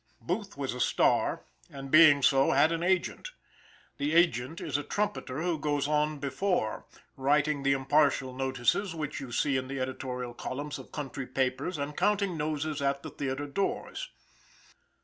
[0.19, 3.33] Booth was a star, and being so, had an agent.
[3.99, 9.31] The agent is a trumpeter who goes on before, writing the impartial notices which you
[9.31, 14.09] see in the editorial columns of country papers and counting noses at the theater doors.